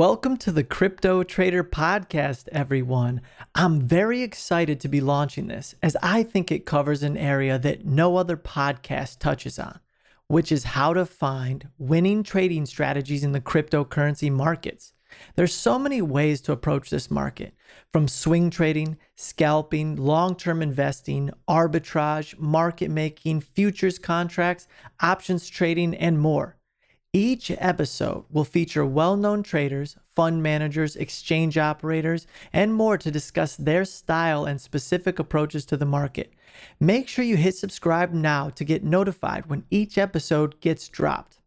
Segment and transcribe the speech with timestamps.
[0.00, 3.20] Welcome to the Crypto Trader Podcast, everyone.
[3.54, 7.84] I'm very excited to be launching this as I think it covers an area that
[7.84, 9.78] no other podcast touches on,
[10.26, 14.94] which is how to find winning trading strategies in the cryptocurrency markets.
[15.36, 17.52] There's so many ways to approach this market
[17.92, 24.66] from swing trading, scalping, long term investing, arbitrage, market making, futures contracts,
[25.02, 26.56] options trading, and more.
[27.12, 33.56] Each episode will feature well known traders, fund managers, exchange operators, and more to discuss
[33.56, 36.32] their style and specific approaches to the market.
[36.78, 41.39] Make sure you hit subscribe now to get notified when each episode gets dropped.